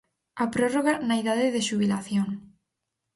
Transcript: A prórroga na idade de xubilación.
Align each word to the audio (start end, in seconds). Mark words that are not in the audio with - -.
A 0.43 0.45
prórroga 0.53 0.93
na 1.07 1.15
idade 1.21 1.47
de 1.55 1.61
xubilación. 1.67 2.27